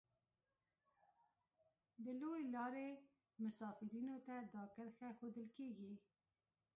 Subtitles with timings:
[2.03, 2.89] د لویې لارې
[3.41, 5.91] مسافرینو ته دا کرښه ښودل کیږي